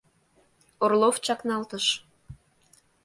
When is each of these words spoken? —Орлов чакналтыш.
—Орлов 0.83 1.15
чакналтыш. 1.25 1.85